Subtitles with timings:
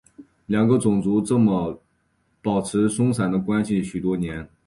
[0.47, 1.79] 两个种族就这么
[2.41, 4.49] 保持松散的关系许多年。